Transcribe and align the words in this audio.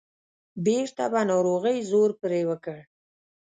بیرته 0.65 1.05
به 1.11 1.21
ناروغۍ 1.31 1.77
زور 1.91 2.09
پرې 2.21 2.41
وکړ. 2.49 2.79